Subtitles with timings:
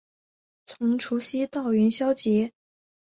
[0.65, 2.53] 从除夕到元宵节